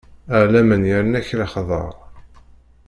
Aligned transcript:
A 0.35 0.37
laman 0.51 0.83
yerna-k 0.89 1.29
lexdeɛ. 1.39 1.87